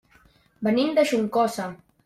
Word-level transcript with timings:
Venim 0.69 0.91
de 0.99 1.05
Juncosa. 1.13 1.71